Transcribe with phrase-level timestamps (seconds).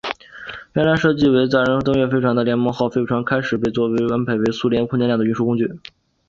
[0.73, 3.71] 原来设计做为载人登月飞船的联盟号飞船开始被
[4.11, 5.71] 安排做苏联空间站的运输工具。